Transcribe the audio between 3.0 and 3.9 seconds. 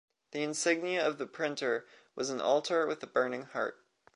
a burning heart.